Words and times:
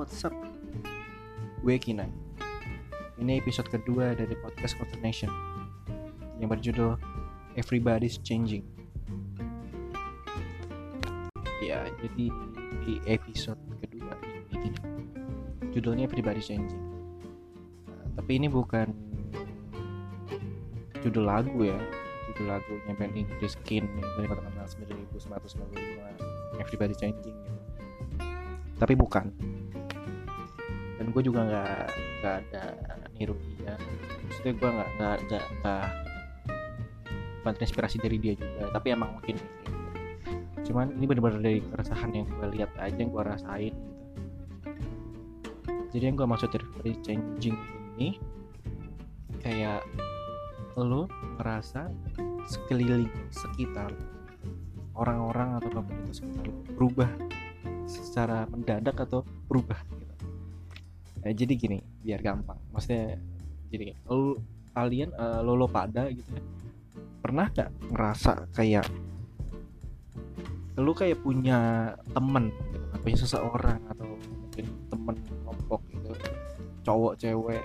what's 0.00 0.24
up? 0.24 0.32
Gue 1.60 1.76
Kina. 1.76 2.08
Ini 3.20 3.36
episode 3.36 3.68
kedua 3.68 4.16
dari 4.16 4.32
podcast 4.32 4.80
Culture 4.80 4.96
Nation 5.04 5.28
yang 6.40 6.48
berjudul 6.48 6.96
Everybody's 7.52 8.16
Changing. 8.24 8.64
Ya, 11.60 11.84
jadi 12.00 12.32
di 12.88 12.94
episode 13.04 13.60
kedua 13.84 14.16
ini 14.56 14.72
judulnya 15.76 16.08
Everybody's 16.08 16.48
Changing. 16.48 16.80
Nah, 17.84 18.04
tapi 18.16 18.40
ini 18.40 18.48
bukan 18.48 18.96
judul 21.04 21.28
lagu 21.28 21.60
ya, 21.60 21.76
judul 22.32 22.48
lagunya 22.48 22.92
band 22.96 23.20
Inggris 23.20 23.52
Skin 23.52 23.84
dari 24.16 24.32
terkenal 24.32 24.64
1995 24.64 26.56
Everybody's 26.56 26.96
Changing 26.96 27.36
gitu. 27.36 27.52
Tapi 28.80 28.96
bukan 28.96 29.28
dan 31.00 31.16
gue 31.16 31.22
juga 31.24 31.40
nggak 31.48 31.84
nggak 32.20 32.34
ada 32.44 32.64
niru 33.16 33.32
dia. 33.56 33.72
Maksudnya 34.28 34.52
gue 34.52 34.68
nggak 34.68 34.88
nggak 35.00 35.44
nggak 35.64 35.86
bukan 37.40 37.54
inspirasi 37.56 37.96
dari 37.96 38.20
dia 38.20 38.36
juga. 38.36 38.68
Tapi 38.68 38.86
emang 38.92 39.16
mungkin 39.16 39.40
gitu. 39.40 39.48
cuman 40.70 40.92
ini 40.92 41.08
benar-benar 41.08 41.40
dari 41.40 41.64
keresahan 41.64 42.12
yang 42.12 42.28
gue 42.28 42.46
lihat 42.52 42.70
aja 42.76 42.94
yang 43.00 43.08
gue 43.08 43.22
rasain 43.24 43.72
gitu. 43.72 44.84
Jadi 45.96 46.04
yang 46.04 46.16
gue 46.20 46.28
maksud 46.28 46.52
dari 46.52 46.92
changing 47.00 47.56
ini 47.96 48.20
kayak 49.40 49.80
lo 50.76 51.08
ngerasa 51.40 51.88
sekeliling 52.44 53.08
sekitar 53.32 53.88
orang-orang 54.92 55.58
atau 55.58 55.80
itu 55.80 56.22
sekitar 56.22 56.46
berubah 56.76 57.10
secara 57.88 58.44
mendadak 58.52 58.94
atau 59.00 59.24
berubah 59.48 59.80
gitu 61.20 61.28
eh, 61.28 61.34
jadi 61.36 61.52
gini 61.56 61.78
biar 62.00 62.20
gampang. 62.24 62.58
Maksudnya 62.72 63.20
jadi 63.68 63.92
lo 64.08 64.40
kalian 64.72 65.12
uh, 65.14 65.44
lo 65.44 65.54
lo 65.54 65.68
pada 65.68 66.08
gitu 66.08 66.26
ya 66.32 66.42
pernah 67.20 67.46
gak 67.52 67.70
ngerasa 67.92 68.48
kayak 68.56 68.88
lu 70.80 70.96
kayak 70.96 71.20
punya 71.20 71.92
temen 72.16 72.48
gitu, 72.48 72.78
punya 73.04 73.18
seseorang 73.20 73.80
atau 73.92 74.16
mungkin 74.16 74.66
temen 74.88 75.16
kelompok 75.44 75.80
gitu. 75.92 76.10
Cowok 76.80 77.14
cewek 77.20 77.60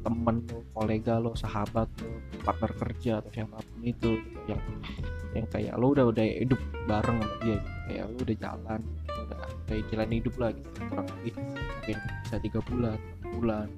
temen 0.00 0.40
lo 0.48 0.64
kolega 0.72 1.20
lo 1.20 1.36
sahabat 1.36 1.84
lo 2.00 2.16
partner 2.40 2.72
kerja 2.72 3.20
atau 3.20 3.28
siapa 3.28 3.60
pun 3.60 3.80
itu 3.84 4.16
gitu. 4.16 4.40
Yang 4.48 4.60
yang 5.36 5.46
kayak 5.52 5.74
lo 5.76 5.92
udah 5.92 6.08
udah 6.08 6.24
hidup 6.24 6.60
bareng 6.88 7.20
sama 7.20 7.36
dia 7.44 7.56
gitu. 7.60 7.70
Kayak 7.84 8.04
lo 8.08 8.16
udah 8.16 8.36
jalan 8.40 8.80
udah 8.80 9.17
kayak 9.68 9.84
jalan 9.92 10.10
hidup 10.10 10.34
lah 10.40 10.50
gitu. 10.56 10.68
Kurang 10.88 11.06
lebih 11.20 11.32
mungkin 11.36 11.96
bisa 12.24 12.36
tiga 12.40 12.60
bulan 12.64 12.98
bulan 13.36 13.68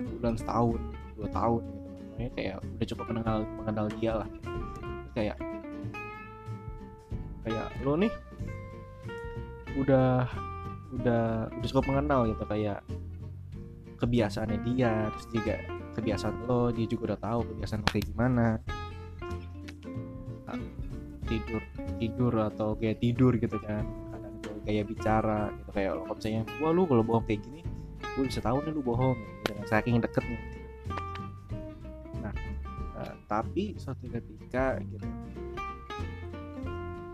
tujuh 0.00 0.16
bulan 0.18 0.34
setahun 0.40 0.80
dua 1.14 1.28
tahun 1.30 1.62
gitu. 1.62 1.88
Makanya 2.12 2.30
kayak 2.34 2.56
udah 2.64 2.86
cukup 2.88 3.04
mengenal 3.12 3.38
mengenal 3.60 3.86
dia 4.00 4.12
lah. 4.16 4.28
Kayak 5.12 5.36
kayak 7.44 7.66
lo 7.84 7.92
nih 8.00 8.12
udah 9.76 10.28
udah 10.96 11.24
udah 11.52 11.68
cukup 11.68 11.84
mengenal 11.92 12.20
gitu. 12.32 12.44
Kayak 12.48 12.80
kebiasaannya 14.00 14.58
dia 14.66 15.12
terus 15.14 15.28
juga 15.30 15.54
kebiasaan 15.92 16.48
lo 16.48 16.72
dia 16.72 16.88
juga 16.88 17.12
udah 17.12 17.20
tahu 17.20 17.40
kebiasaan 17.52 17.84
lo 17.84 17.88
kayak 17.92 18.06
gimana. 18.08 18.46
Tidur 21.28 21.62
tidur 21.96 22.34
atau 22.44 22.76
kayak 22.76 23.00
tidur 23.00 23.32
gitu 23.40 23.56
kan 23.62 24.01
kayak 24.62 24.84
bicara 24.86 25.50
gitu 25.58 25.70
kayak 25.74 25.90
kalau 25.98 26.14
misalnya 26.14 26.42
wah 26.62 26.70
lu 26.70 26.82
kalau 26.86 27.02
bohong 27.02 27.24
kayak 27.26 27.40
gini 27.42 27.62
gue 28.02 28.24
bisa 28.28 28.40
tahu 28.44 28.60
nih 28.62 28.72
lu 28.74 28.82
bohong 28.84 29.16
gitu 29.16 29.50
kan 29.56 29.66
saking 29.66 29.98
deketnya 29.98 30.38
nah, 32.20 32.34
nah 32.98 33.12
tapi 33.26 33.74
suatu 33.80 34.06
ketika 34.06 34.78
gitu 34.84 35.08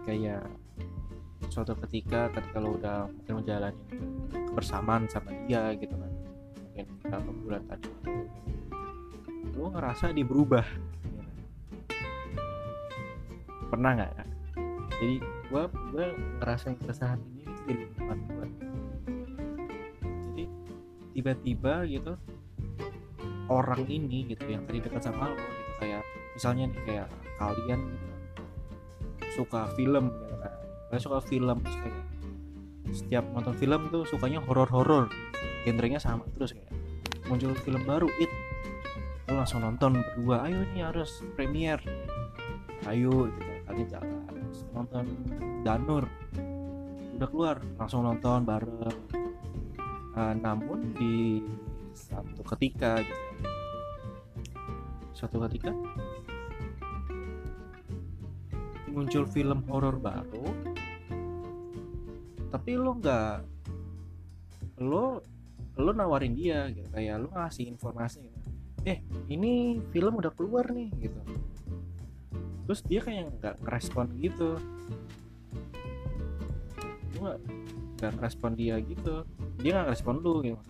kayak 0.09 0.43
suatu 1.49 1.77
ketika 1.85 2.29
ketika 2.33 2.57
lo 2.61 2.77
udah 2.77 3.09
mungkin 3.09 3.35
menjalani 3.45 3.83
kebersamaan 4.53 5.09
sama 5.09 5.33
dia 5.49 5.73
gitu 5.77 5.95
kan 5.97 6.13
mungkin 6.65 6.87
beberapa 7.01 7.31
bulan 7.45 7.63
tadi 7.69 7.89
lo 9.59 9.75
ngerasa 9.75 10.15
dia 10.15 10.27
berubah 10.27 10.67
gitu. 11.03 11.21
pernah 13.69 13.91
nggak 13.97 14.13
jadi 14.99 15.17
gua 15.51 15.63
gua 15.93 16.07
ngerasain 16.43 16.77
keresahan 16.81 17.21
ini 17.23 17.38
di 17.69 17.75
lingkungan 17.77 18.19
gua. 18.33 18.47
Jadi 20.33 20.45
tiba-tiba 21.13 21.75
gitu 21.85 22.13
orang 23.49 23.85
ini 23.89 24.29
gitu 24.33 24.45
yang 24.49 24.65
tadi 24.65 24.81
dekat 24.81 25.05
sama 25.05 25.33
lo 25.33 25.37
gitu 25.37 25.73
kayak 25.81 26.03
misalnya 26.37 26.65
nih 26.73 26.81
kayak 26.85 27.09
kalian 27.37 27.81
gitu 27.93 28.09
suka 29.37 29.69
film 29.77 30.09
gitu 30.25 30.35
kan. 30.41 30.53
Kalian 30.89 31.03
suka 31.05 31.19
film 31.29 31.57
terus 31.61 31.79
kayak 31.85 32.01
setiap 32.89 33.25
nonton 33.37 33.53
film 33.61 33.93
tuh 33.93 34.09
sukanya 34.09 34.41
horor-horor 34.49 35.13
genrenya 35.69 36.01
sama 36.01 36.25
terus 36.33 36.57
kayak 36.57 36.73
muncul 37.29 37.53
film 37.61 37.85
baru 37.85 38.09
it. 38.17 38.33
Lo 39.29 39.45
langsung 39.45 39.61
nonton 39.61 40.01
berdua 40.01 40.49
ayo 40.49 40.65
nih 40.73 40.89
harus 40.89 41.21
premier. 41.37 41.77
Ayo 42.89 43.29
gitu 43.29 43.53
kalian 43.69 43.89
jalan 43.93 44.09
nonton 44.73 45.05
Danur 45.61 46.09
udah 47.19 47.29
keluar 47.35 47.57
langsung 47.75 48.07
nonton 48.07 48.47
bareng. 48.47 48.95
Nah, 50.15 50.35
namun 50.39 50.95
di 50.95 51.43
satu 51.91 52.47
ketika 52.55 53.03
gitu. 53.03 53.25
Suatu 55.19 55.43
ketika 55.51 55.75
muncul 58.95 59.27
film 59.27 59.67
horor 59.67 59.99
baru 59.99 60.47
tapi 62.49 62.75
lo 62.75 62.97
nggak 62.99 63.35
lo 64.83 65.23
lo 65.79 65.91
nawarin 65.95 66.35
dia 66.35 66.67
gitu 66.73 66.89
kayak 66.91 67.23
lo 67.23 67.29
ngasih 67.31 67.69
informasi 67.69 68.27
gitu. 68.27 68.51
eh 68.89 68.99
ini 69.31 69.79
film 69.95 70.19
udah 70.19 70.33
keluar 70.35 70.71
nih 70.71 70.91
gitu. 70.99 71.21
Terus 72.67 72.81
dia 72.87 73.01
kayak 73.03 73.39
nggak 73.39 73.55
ngerespon 73.63 74.07
gitu 74.19 74.59
nggak 77.23 77.39
nggak 77.99 78.13
ngerespon 78.19 78.53
dia 78.55 78.75
gitu. 78.83 79.15
Dia 79.59 79.71
nggak 79.75 79.87
ngerespon 79.91 80.17
lu 80.23 80.33
gitu. 80.47 80.63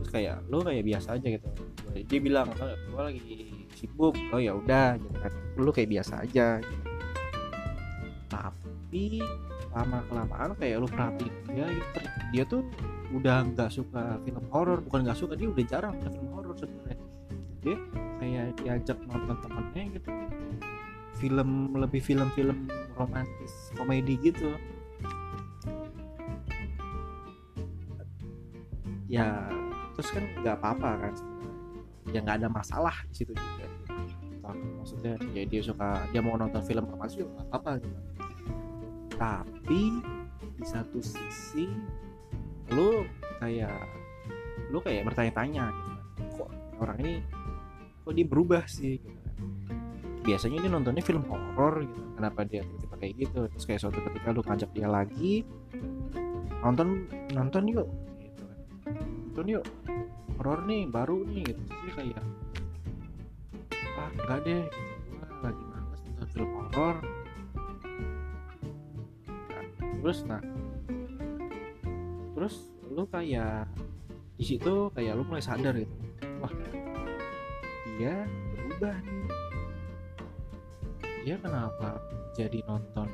Terus 0.00 0.10
kayak 0.10 0.36
lo 0.48 0.64
kayak 0.64 0.84
biasa 0.84 1.08
aja 1.20 1.26
gitu. 1.28 1.48
Dia 1.92 2.18
bilang 2.24 2.48
"Oh, 2.56 2.72
gua 2.92 3.12
lagi 3.12 3.20
sibuk. 3.76 4.16
Oh 4.32 4.40
ya 4.40 4.56
udah 4.56 4.96
gitu 4.96 5.16
kan. 5.20 5.32
Lu 5.60 5.70
kayak 5.70 5.90
biasa 5.92 6.24
aja. 6.24 6.58
Gitu. 6.62 6.80
tapi 8.32 9.20
lama 9.72 10.04
kelamaan 10.08 10.52
kayak 10.56 10.76
lu 10.80 10.88
perhatiin 10.88 11.32
dia 11.48 11.64
gitu, 11.68 12.00
dia 12.32 12.44
tuh 12.44 12.62
udah 13.12 13.44
nggak 13.52 13.68
suka 13.72 14.20
film 14.24 14.44
horor. 14.48 14.80
Bukan 14.80 15.04
nggak 15.04 15.16
suka 15.20 15.36
dia 15.36 15.48
udah 15.48 15.64
jarang 15.68 15.96
nonton 16.00 16.12
film 16.16 16.30
horor 16.32 16.56
sebenarnya. 16.56 16.96
Dia 17.60 17.76
kayak 18.20 18.46
diajak 18.60 18.98
nonton 19.04 19.36
temennya 19.44 19.82
gitu. 20.00 20.08
Film 21.20 21.76
lebih 21.76 22.00
film-film 22.00 22.68
romantis 22.96 23.52
komedi 23.76 24.16
gitu 24.20 24.56
ya 29.12 29.44
terus 29.92 30.08
kan 30.08 30.24
nggak 30.40 30.56
apa-apa 30.56 30.90
kan 31.04 31.14
ya 32.08 32.18
nggak 32.24 32.40
ada 32.40 32.48
masalah 32.48 32.96
di 33.12 33.14
situ 33.22 33.32
juga. 33.36 33.68
Entah, 34.32 34.56
maksudnya 34.56 35.14
ya 35.36 35.44
dia 35.46 35.60
suka 35.62 36.02
dia 36.10 36.24
mau 36.24 36.34
nonton 36.34 36.64
film 36.64 36.88
romantis 36.88 37.20
juga 37.20 37.36
nggak 37.36 37.46
apa-apa 37.52 37.72
gitu. 37.84 37.98
Tapi 39.14 39.80
di 40.58 40.64
satu 40.64 40.98
sisi 40.98 41.68
lu 42.72 43.04
kayak 43.38 43.76
lu 44.72 44.80
kayak 44.80 45.04
bertanya-tanya 45.06 45.68
gitu 45.70 45.90
kan. 45.92 46.00
Kok 46.40 46.50
orang 46.80 46.96
ini 47.04 47.14
kok 48.02 48.14
dia 48.16 48.26
berubah 48.26 48.64
sih 48.66 48.96
gitu 48.98 49.18
kan. 49.22 49.36
Biasanya 50.22 50.58
dia 50.64 50.70
nontonnya 50.72 51.04
film 51.04 51.22
horor 51.28 51.84
gitu 51.84 52.00
kenapa 52.16 52.48
dia 52.48 52.64
tiba-tiba 52.64 52.96
kayak 52.96 53.14
gitu? 53.20 53.40
Terus 53.52 53.64
kayak 53.68 53.80
suatu 53.84 53.98
ketika 54.00 54.32
lu 54.32 54.40
ngajak 54.42 54.70
dia 54.72 54.88
lagi 54.88 55.44
nonton 56.64 57.06
nonton 57.36 57.68
yuk. 57.68 57.86
kan 57.86 58.11
nonton 59.32 59.48
yuk. 59.48 59.64
Horor 60.36 60.68
nih 60.68 60.84
baru 60.92 61.24
nih 61.24 61.40
gitu. 61.48 61.62
Dia 61.64 61.92
kayak 61.96 62.20
ah 63.96 64.10
enggak 64.12 64.38
deh 64.44 64.62
gitu. 64.68 64.80
gua 65.08 65.48
lagi 65.48 65.62
males 65.72 66.00
nonton 66.04 66.28
film 66.36 66.50
horor. 66.52 66.96
Nah, 69.24 69.64
terus 70.04 70.18
nah 70.28 70.42
terus 72.36 72.54
lu 72.92 73.08
kayak 73.08 73.72
di 74.36 74.44
situ 74.44 74.92
kayak 74.92 75.16
lu 75.16 75.24
mulai 75.24 75.40
sadar 75.40 75.80
gitu. 75.80 75.96
Wah 76.44 76.52
dia 77.96 78.28
berubah 78.52 79.00
nih. 79.00 79.32
Dia 81.24 81.36
kenapa 81.40 82.04
jadi 82.36 82.60
nonton 82.68 83.08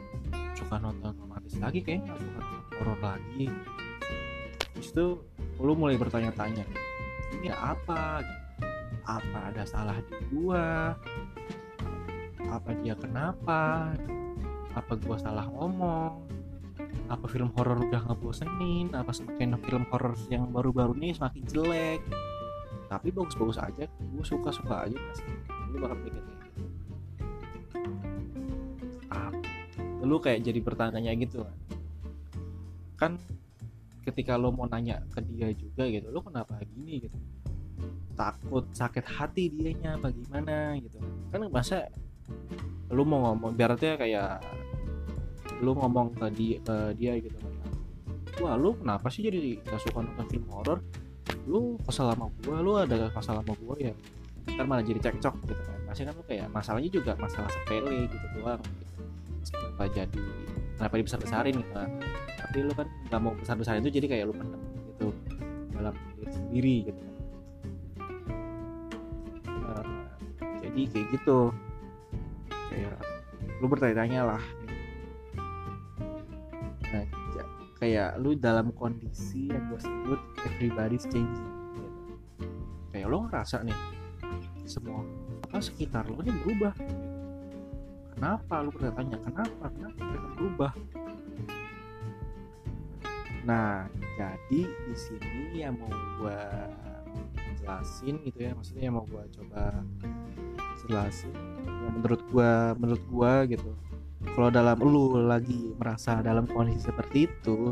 suka 0.58 0.82
nonton 0.82 1.14
romantis 1.14 1.54
lagi? 1.62 1.78
Kayaknya 1.78 2.18
suka 2.18 2.42
nonton 2.42 2.74
horor 2.74 2.98
lagi. 3.06 3.46
Itu 4.82 5.22
lu 5.58 5.74
mulai 5.74 5.98
bertanya-tanya 5.98 6.62
ini 7.34 7.52
apa? 7.52 8.24
Apa 9.08 9.38
ada 9.52 9.64
salah 9.64 9.96
di 10.04 10.16
gua? 10.32 10.96
Apa 12.48 12.70
dia 12.80 12.96
kenapa? 12.96 13.92
Apa 14.72 14.92
gua 15.00 15.16
salah 15.20 15.44
ngomong? 15.48 16.24
Apa 17.08 17.24
film 17.28 17.52
horor 17.56 17.84
udah 17.84 18.04
ngebosenin? 18.08 18.92
Apa 18.92 19.12
semakin 19.12 19.56
film 19.64 19.84
horor 19.92 20.16
yang 20.32 20.48
baru-baru 20.52 20.96
ini 21.00 21.16
semakin 21.16 21.44
jelek? 21.48 22.00
Tapi 22.88 23.12
bagus-bagus 23.12 23.60
aja 23.60 23.84
gue 23.84 24.24
suka-suka 24.24 24.88
aja 24.88 24.96
pasti 24.96 25.28
lu 25.68 25.76
bakal 25.84 26.00
mikir 26.00 26.24
gitu. 26.24 26.32
Ah, 29.12 29.28
lu 30.00 30.16
kayak 30.16 30.40
jadi 30.40 30.60
bertanya 30.64 31.12
gitu 31.12 31.44
kan 32.96 33.20
ketika 34.12 34.40
lo 34.40 34.50
mau 34.50 34.66
nanya 34.66 35.02
ke 35.12 35.20
dia 35.24 35.52
juga 35.52 35.84
gitu 35.88 36.08
lo 36.08 36.20
kenapa 36.24 36.58
gini? 36.64 37.04
gitu. 37.06 37.16
Takut 38.18 38.66
sakit 38.74 39.06
hati 39.06 39.46
dianya 39.52 39.94
bagaimana? 40.00 40.74
gitu. 40.80 40.98
Kan 41.30 41.46
masa 41.52 41.86
lu 42.88 43.04
mau 43.04 43.30
ngomong 43.30 43.52
berarti 43.52 43.94
kayak 44.00 44.40
lu 45.60 45.74
ngomong 45.74 46.14
ke 46.16 46.26
dia, 46.32 46.56
ke 46.62 46.76
dia 46.96 47.12
gitu 47.20 47.36
kan. 47.36 47.52
Wah 48.38 48.54
lu 48.54 48.74
kenapa 48.78 49.10
sih 49.10 49.26
jadi 49.26 49.58
gak 49.66 49.82
suka 49.82 50.02
nonton 50.02 50.26
film 50.30 50.46
horor? 50.50 50.78
Lu 51.44 51.76
kesal 51.84 52.14
sama 52.14 52.30
gua 52.44 52.58
lu 52.62 52.72
ada 52.78 53.10
masalah 53.10 53.42
sama 53.42 53.54
gua 53.60 53.74
ya? 53.76 53.92
Ntar 54.48 54.64
malah 54.64 54.84
jadi 54.86 55.00
cekcok 55.10 55.34
gitu 55.44 55.62
kan. 55.62 55.78
Pasti 55.90 56.02
kan 56.06 56.14
lu 56.14 56.24
kayak 56.24 56.46
masalahnya 56.54 56.90
juga 56.90 57.12
masalah 57.18 57.50
sepele 57.50 58.06
gitu 58.06 58.26
doang 58.38 58.60
gitu. 58.62 58.84
kenapa 59.48 59.84
jadi 59.92 60.24
kenapa 60.78 60.94
dibesar 60.94 61.18
besarin 61.18 61.58
gitu 61.58 61.72
kan. 61.74 61.90
Tapi 62.38 62.56
lu 62.64 62.72
kan 62.72 62.86
nggak 63.10 63.20
mau 63.20 63.34
besar 63.34 63.58
besarin 63.58 63.82
itu 63.82 63.98
jadi 63.98 64.06
kayak 64.06 64.24
lu 64.30 64.34
pendem 64.38 64.62
gitu 64.94 65.08
dalam 65.74 65.94
diri 66.16 66.32
sendiri 66.32 66.76
gitu. 66.88 67.02
Uh, 69.50 69.84
jadi 70.62 70.82
kayak 70.94 71.06
gitu. 71.18 71.38
Kayak 72.70 72.96
lu 73.58 73.66
bertanya-tanya 73.66 74.20
lah. 74.22 74.42
Nah 76.94 77.04
kayak 77.78 78.18
lu 78.18 78.34
dalam 78.34 78.74
kondisi 78.74 79.50
yang 79.50 79.70
gue 79.70 79.78
sebut 79.78 80.20
everybody's 80.50 81.06
changing 81.06 81.46
gitu. 81.78 81.90
kayak 82.90 83.06
lo 83.06 83.22
ngerasa 83.30 83.62
nih 83.62 83.78
semua 84.66 85.06
apa 85.48 85.62
sekitar 85.62 86.10
lo 86.10 86.18
ini 86.26 86.34
berubah 86.42 86.74
kenapa? 88.18 88.54
Lu 88.66 88.70
bertanya 88.74 89.18
kenapa? 89.22 89.64
Kenapa 89.70 90.00
mereka 90.02 90.28
berubah? 90.34 90.72
Nah 93.46 93.86
jadi 94.18 94.60
di 94.66 94.96
sini 94.98 95.62
yang 95.62 95.78
mau 95.78 95.94
gue 96.18 96.40
jelasin 97.62 98.18
gitu 98.26 98.38
ya 98.42 98.52
maksudnya 98.58 98.90
yang 98.90 98.98
mau 98.98 99.06
gue 99.06 99.22
coba 99.38 99.80
jelasin 100.82 101.32
yang 101.62 101.94
menurut 101.94 102.20
gue 102.26 102.52
menurut 102.76 103.04
gue 103.06 103.32
gitu. 103.54 103.70
Kalau 104.34 104.50
dalam 104.50 104.74
lu 104.82 105.30
lagi 105.30 105.70
merasa 105.78 106.18
dalam 106.18 106.50
kondisi 106.50 106.90
seperti 106.90 107.30
itu 107.30 107.70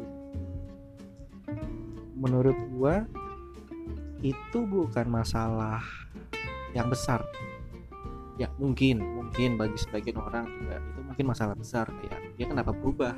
menurut 2.16 2.56
gua 2.72 3.04
itu 4.24 4.58
bukan 4.64 5.06
masalah 5.06 5.84
yang 6.72 6.88
besar 6.88 7.20
ya 8.36 8.52
mungkin 8.60 9.00
mungkin 9.00 9.56
bagi 9.56 9.76
sebagian 9.80 10.20
orang 10.20 10.44
juga 10.60 10.76
itu 10.76 11.00
mungkin 11.00 11.26
masalah 11.32 11.56
besar 11.56 11.88
kayak 11.88 12.20
dia 12.36 12.46
kenapa 12.48 12.72
berubah 12.76 13.16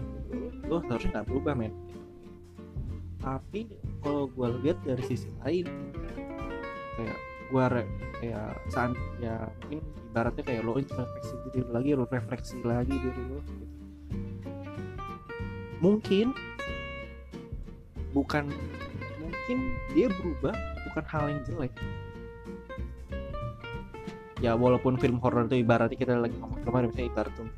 lo 0.68 0.78
harusnya 0.86 1.20
nggak 1.20 1.28
berubah 1.28 1.54
men. 1.58 1.74
Tapi 3.18 3.66
kalau 3.98 4.30
gue 4.30 4.48
lihat 4.62 4.78
dari 4.86 5.02
sisi 5.02 5.26
lain 5.42 5.66
kayak 6.94 7.18
gue 7.48 7.64
kayak 8.20 8.50
saat 8.68 8.92
ya 9.18 9.48
mungkin 9.64 9.82
ibaratnya 10.12 10.42
kayak 10.44 10.62
lo 10.66 10.76
introspeksi 10.76 11.34
diri 11.48 11.60
lo 11.64 11.70
lagi 11.72 11.90
lo 11.96 12.04
refleksi 12.06 12.56
lagi 12.62 12.94
diri 12.94 13.22
lo 13.30 13.38
gitu. 13.40 13.66
mungkin 15.78 16.34
bukan 18.10 18.50
mungkin 19.22 19.58
dia 19.94 20.10
berubah 20.10 20.54
bukan 20.90 21.04
hal 21.06 21.24
yang 21.30 21.40
jelek 21.46 21.72
ya 24.38 24.55
walaupun 24.55 24.94
film 24.99 25.19
horor 25.19 25.50
itu 25.50 25.67
ibaratnya 25.67 25.99
kita 25.99 26.14
lagi 26.14 26.38
ngomong 26.38 26.62
kemarin 26.62 26.87
misalnya 26.94 27.11
ibarat 27.11 27.32
tuh 27.35 27.49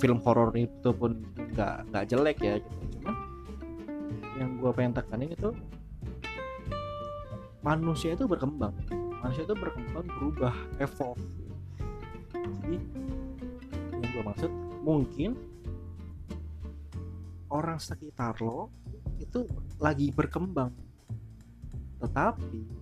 film 0.00 0.18
horor 0.24 0.48
itu 0.56 0.90
pun 0.96 1.20
nggak 1.36 1.92
nggak 1.92 2.04
jelek 2.08 2.38
ya 2.40 2.54
gitu. 2.56 2.84
Cuman 2.96 3.14
yang 4.40 4.50
gue 4.56 4.70
pengen 4.72 4.92
tekanin 4.96 5.30
itu 5.36 5.50
manusia 7.60 8.16
itu 8.16 8.24
berkembang. 8.24 8.72
Manusia 9.20 9.44
itu 9.44 9.52
berkembang 9.52 10.08
berubah 10.08 10.56
evolve. 10.80 11.20
Jadi 12.32 12.76
yang 14.00 14.08
gue 14.08 14.22
maksud 14.24 14.52
mungkin 14.80 15.36
orang 17.52 17.76
sekitar 17.76 18.40
lo 18.40 18.72
itu 19.20 19.44
lagi 19.76 20.08
berkembang. 20.08 20.72
Tetapi 22.00 22.79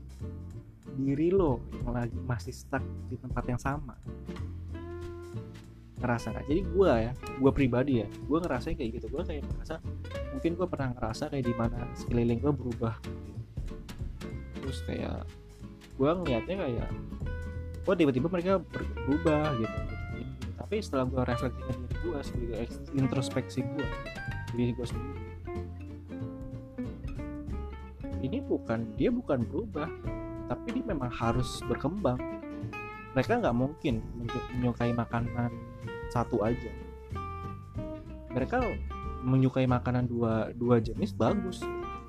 diri 0.98 1.30
lo 1.30 1.62
yang 1.86 1.94
lagi 1.94 2.18
masih 2.26 2.50
stuck 2.50 2.82
di 3.06 3.14
tempat 3.14 3.44
yang 3.46 3.60
sama. 3.62 3.94
Ngerasa 6.02 6.34
nggak? 6.34 6.46
Jadi 6.50 6.60
gue 6.66 6.90
ya 6.90 7.12
gue 7.14 7.52
pribadi 7.54 8.02
ya 8.02 8.08
gue 8.10 8.38
ngerasa 8.42 8.74
kayak 8.74 8.90
gitu. 8.98 9.06
Gue 9.06 9.22
kayak 9.22 9.46
ngerasa 9.46 9.78
mungkin 10.34 10.50
gue 10.58 10.66
pernah 10.66 10.88
ngerasa 10.98 11.30
kayak 11.30 11.46
di 11.46 11.54
mana 11.54 11.78
sekeliling 11.94 12.38
gue 12.42 12.52
berubah 12.52 12.94
terus 14.68 14.84
kayak 14.84 15.24
gue 15.96 16.10
ngeliatnya 16.12 16.56
kayak 16.60 16.90
gue 17.88 17.94
tiba-tiba 17.96 18.28
mereka 18.28 18.60
berubah 19.08 19.56
gitu, 19.56 19.78
tapi 20.60 20.76
setelah 20.84 21.08
gue 21.08 21.22
refleksikan 21.24 21.76
diri 21.88 21.96
gue 22.04 22.18
sebagai 22.20 22.64
introspeksi 22.92 23.64
gue 23.64 23.88
diri 24.52 24.76
gue 24.76 24.84
sendiri. 24.84 25.22
Ini 28.28 28.44
bukan 28.44 28.92
dia 29.00 29.08
bukan 29.08 29.40
berubah 29.48 29.88
tapi 30.48 30.66
dia 30.72 30.84
memang 30.88 31.12
harus 31.12 31.60
berkembang. 31.68 32.18
Mereka 33.12 33.44
nggak 33.44 33.56
mungkin 33.56 34.00
menyukai 34.56 34.96
makanan 34.96 35.52
satu 36.08 36.40
aja. 36.40 36.72
Mereka 38.32 38.56
menyukai 39.24 39.68
makanan 39.68 40.08
dua 40.08 40.50
dua 40.56 40.80
jenis 40.80 41.12
bagus. 41.12 41.60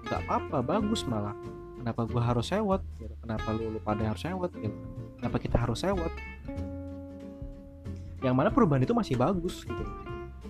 Nggak 0.07 0.23
apa-apa 0.25 0.57
bagus 0.63 1.03
malah. 1.03 1.35
Kenapa 1.79 2.03
gue 2.03 2.19
harus 2.19 2.45
sewot? 2.51 2.81
Gitu. 2.99 3.15
kenapa 3.23 3.47
lu, 3.55 3.71
lu 3.71 3.79
pada 3.79 4.03
harus 4.03 4.19
sewot? 4.19 4.51
Gitu. 4.51 4.75
kenapa 5.15 5.37
kita 5.39 5.57
harus 5.59 5.79
sewot? 5.79 6.11
Yang 8.19 8.35
mana 8.35 8.49
perubahan 8.51 8.83
itu 8.83 8.91
masih 8.91 9.15
bagus 9.15 9.63
gitu. 9.63 9.83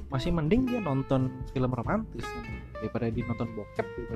Masih 0.10 0.34
mending 0.34 0.66
dia 0.66 0.82
nonton 0.82 1.30
film 1.54 1.70
romantis 1.70 2.26
daripada 2.82 3.14
dia 3.14 3.30
nonton 3.30 3.46
bokep 3.54 3.88
gitu. 3.94 4.14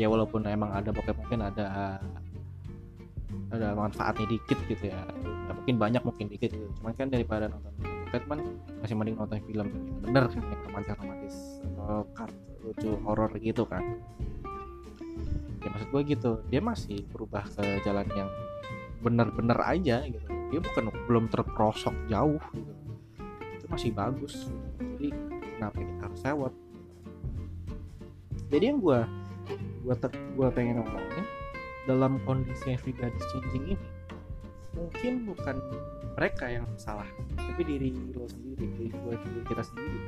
Ya 0.00 0.08
walaupun 0.08 0.48
emang 0.48 0.72
ada 0.72 0.88
bokep 0.88 1.20
mungkin 1.20 1.44
ada 1.44 2.00
ada 3.48 3.72
manfaatnya 3.72 4.26
dikit 4.28 4.58
gitu 4.68 4.92
ya, 4.92 5.00
ya 5.24 5.52
mungkin 5.56 5.76
banyak 5.80 6.02
mungkin 6.04 6.26
dikit 6.28 6.52
gitu. 6.52 6.68
Cuman 6.80 6.92
kan 6.96 7.08
daripada 7.08 7.48
nonton 7.48 7.72
kan 8.08 8.40
masih 8.80 8.96
mending 8.96 9.20
nonton 9.20 9.40
film 9.44 9.68
yang 9.68 9.84
bener 10.00 10.24
kan 10.32 10.40
yang 10.40 10.60
romantis 10.64 10.96
romantis 10.96 11.36
atau 11.76 12.00
kartu 12.16 12.52
lucu 12.64 12.90
horor 13.04 13.30
gitu 13.40 13.62
kan. 13.68 13.84
Ya 15.64 15.68
maksud 15.72 15.88
gue 15.92 16.02
gitu. 16.12 16.30
Dia 16.48 16.60
masih 16.60 17.04
berubah 17.08 17.44
ke 17.52 17.84
jalan 17.84 18.08
yang 18.16 18.28
bener-bener 19.04 19.58
aja 19.60 20.04
gitu. 20.08 20.28
Dia 20.48 20.60
bukan 20.64 20.88
belum 21.04 21.24
terperosok 21.28 21.94
jauh 22.08 22.40
gitu. 22.56 22.72
Itu 23.60 23.64
masih 23.68 23.90
bagus. 23.92 24.48
Jadi 24.80 25.12
kenapa 25.58 25.76
kita 25.82 26.02
harus 26.06 26.20
sewot 26.22 26.54
jadi 28.48 28.72
yang 28.72 28.78
gue 28.80 29.00
gue 29.84 29.94
gue 30.36 30.48
pengen 30.52 30.80
ngomongin 30.80 31.24
dalam 31.88 32.20
kondisi 32.28 32.76
everybody's 32.76 33.24
changing 33.32 33.72
ini 33.72 33.76
mungkin 34.76 35.24
bukan 35.24 35.56
mereka 36.14 36.52
yang 36.52 36.68
salah 36.76 37.08
tapi 37.34 37.64
diri 37.64 37.90
lo 38.12 38.28
sendiri 38.28 38.68
diri 38.76 38.86
gue 38.92 39.14
diri 39.16 39.40
kita 39.48 39.64
sendiri. 39.64 39.98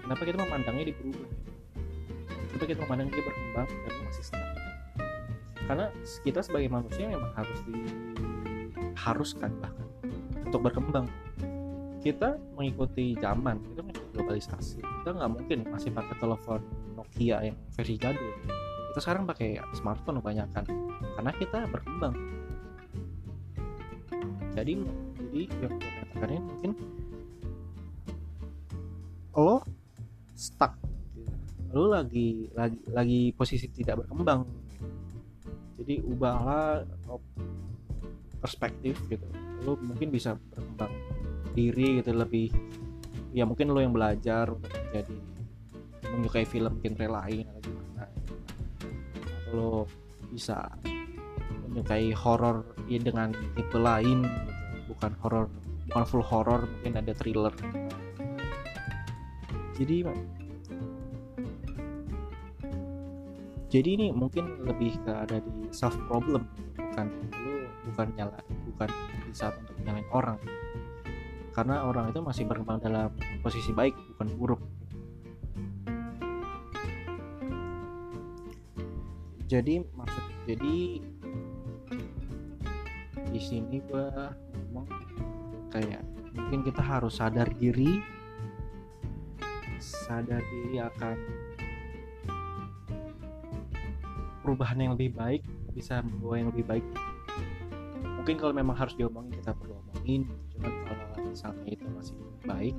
Kenapa 0.00 0.22
kita 0.24 0.40
memandangnya 0.40 0.90
dia 0.90 0.96
berubah? 0.96 1.28
Kenapa 2.48 2.64
kita 2.64 2.80
memandang 2.88 3.08
dia 3.12 3.22
berkembang 3.22 3.68
dan 3.68 3.92
masih 4.08 4.24
stuck 4.24 4.50
karena 5.70 5.86
kita 6.26 6.42
sebagai 6.42 6.66
manusia 6.66 7.06
memang 7.06 7.30
harus 7.38 7.62
diharuskan 7.62 9.54
bahkan 9.62 9.86
untuk 10.42 10.66
berkembang. 10.66 11.06
Kita 12.02 12.34
mengikuti 12.58 13.14
zaman 13.22 13.62
kita 13.62 13.86
mengikuti 13.86 14.10
globalisasi. 14.18 14.82
Kita 14.82 15.14
nggak 15.14 15.30
mungkin 15.30 15.58
masih 15.70 15.94
pakai 15.94 16.16
telepon 16.18 16.58
Nokia 16.98 17.38
yang 17.46 17.56
versi 17.70 17.94
jadul 18.02 18.34
kita 18.90 18.98
sekarang 19.06 19.22
pakai 19.22 19.62
smartphone 19.78 20.18
kebanyakan 20.18 20.66
karena 21.14 21.32
kita 21.38 21.58
berkembang. 21.70 22.14
Jadi 24.50 24.72
jadi 25.30 25.40
yang 25.46 25.72
gue 25.78 25.92
katakan 26.02 26.42
mungkin 26.42 26.70
lo 29.38 29.62
stuck. 30.34 30.74
Lu 31.70 31.86
lagi 31.86 32.50
lagi 32.58 32.78
lagi 32.90 33.20
posisi 33.30 33.70
tidak 33.70 34.02
berkembang. 34.02 34.42
Jadi 35.78 36.02
ubahlah 36.02 36.82
perspektif 38.42 38.98
gitu. 39.06 39.22
Lu 39.62 39.78
mungkin 39.78 40.10
bisa 40.10 40.34
berkembang 40.34 40.90
diri 41.54 42.02
gitu 42.02 42.10
lebih 42.14 42.50
ya 43.30 43.46
mungkin 43.46 43.70
lo 43.70 43.78
yang 43.78 43.94
belajar 43.94 44.50
untuk 44.50 44.70
menjadi 44.70 45.14
menyukai 46.10 46.46
film 46.46 46.82
genre 46.82 47.06
lain 47.06 47.46
atau 47.46 47.60
gimana 47.62 47.89
lo 49.54 49.86
bisa 50.30 50.70
menyukai 51.70 52.10
horor 52.10 52.66
ya 52.90 52.98
dengan 52.98 53.30
tipe 53.54 53.78
lain 53.78 54.26
gitu. 54.26 54.50
bukan 54.90 55.12
horor 55.22 55.46
bukan 55.90 56.04
full 56.06 56.24
horror 56.26 56.66
mungkin 56.66 56.98
ada 56.98 57.12
thriller. 57.14 57.54
Jadi 59.78 60.04
jadi 63.70 63.88
ini 63.94 64.06
mungkin 64.10 64.66
lebih 64.66 64.98
ke 65.06 65.12
ada 65.14 65.38
di 65.38 65.70
self 65.70 65.94
problem 66.10 66.42
bukan 66.74 67.06
lu 67.38 67.70
bukan 67.90 68.06
nyala 68.18 68.38
bukan 68.66 68.90
di 69.24 69.32
untuk 69.32 69.76
nyalain 69.86 70.08
orang. 70.10 70.38
Karena 71.54 71.86
orang 71.86 72.10
itu 72.10 72.20
masih 72.22 72.44
berkembang 72.46 72.82
dalam 72.82 73.14
posisi 73.42 73.70
baik 73.70 73.94
bukan 74.14 74.28
buruk 74.38 74.60
jadi 79.50 79.82
maksud 79.98 80.24
jadi 80.46 81.02
di 83.34 83.40
sini 83.42 83.82
gua 83.90 84.30
ngomong 84.70 84.86
kayak 85.74 86.06
mungkin 86.38 86.62
kita 86.62 86.78
harus 86.78 87.18
sadar 87.18 87.50
diri 87.58 87.98
sadar 89.82 90.38
diri 90.38 90.78
akan 90.78 91.16
perubahan 94.46 94.78
yang 94.78 94.92
lebih 94.94 95.18
baik 95.18 95.42
bisa 95.74 96.02
membawa 96.02 96.34
yang 96.38 96.48
lebih 96.50 96.66
baik. 96.66 96.86
Mungkin 98.20 98.36
kalau 98.36 98.52
memang 98.52 98.76
harus 98.76 98.92
diomongin 98.98 99.32
kita 99.32 99.56
perlu 99.56 99.80
omongin. 99.80 100.28
Cuman 100.52 100.72
kalau 100.84 101.06
misalnya 101.24 101.70
itu 101.70 101.86
masih 101.94 102.16
baik 102.44 102.76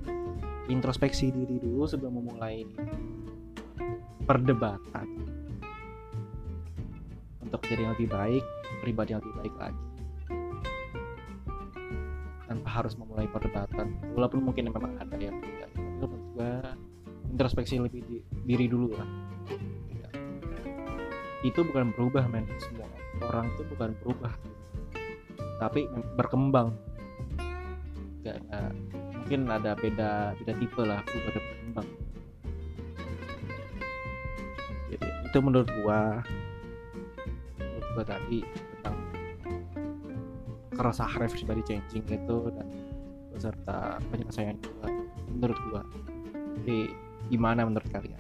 introspeksi 0.70 1.34
diri 1.34 1.58
dulu 1.58 1.88
sebelum 1.90 2.22
memulai 2.22 2.68
perdebatan 4.28 5.21
untuk 7.52 7.68
jadi 7.68 7.84
yang 7.84 7.94
lebih 8.00 8.08
baik 8.08 8.44
pribadi 8.80 9.12
yang 9.12 9.20
lebih 9.20 9.36
baik 9.44 9.56
lagi. 9.60 9.84
Tanpa 12.48 12.70
harus 12.80 12.96
memulai 12.96 13.28
perdebatan. 13.28 13.92
Walaupun 14.16 14.40
mungkin 14.40 14.72
memang 14.72 14.96
ada 14.96 15.20
yang 15.20 15.36
tidak 15.44 15.68
tapi 15.76 15.84
menurut 15.84 16.24
gue 16.32 16.52
introspeksi 17.36 17.76
lebih 17.84 18.08
di, 18.08 18.24
diri 18.48 18.72
dulu 18.72 18.96
lah. 18.96 19.10
Itu 21.44 21.68
bukan 21.68 21.92
berubah 21.92 22.24
men. 22.32 22.48
Semua 22.56 22.88
orang 23.28 23.52
itu 23.52 23.68
bukan 23.68 24.00
berubah. 24.00 24.34
Tapi 25.60 25.92
berkembang. 26.16 26.72
Gak, 28.24 28.40
gak 28.48 28.72
mungkin 29.12 29.40
ada 29.52 29.76
beda 29.76 30.40
beda 30.40 30.54
tipe 30.56 30.82
lah 30.88 31.04
berubah 31.04 31.32
dan 31.36 31.44
berkembang. 31.44 31.88
Jadi 34.88 35.08
itu 35.28 35.38
menurut 35.44 35.70
gua 35.84 36.24
gua 37.94 38.06
tadi 38.08 38.40
tentang 38.46 38.98
keresahan 40.76 41.30
body 41.46 41.64
changing 41.64 42.04
itu 42.08 42.38
dan 42.52 42.68
beserta 43.32 44.02
penyelesaian 44.12 44.58
gua 44.60 44.88
menurut 45.32 45.60
gua. 45.72 45.84
Jadi 46.62 46.92
gimana 47.32 47.64
menurut 47.64 47.88
kalian 47.94 48.11